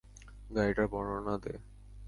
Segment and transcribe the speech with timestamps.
[0.55, 1.53] গাড়িটার বর্ণনা দে।